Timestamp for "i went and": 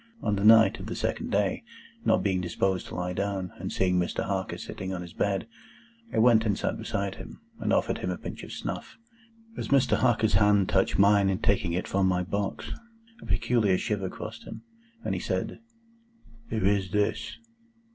6.11-6.57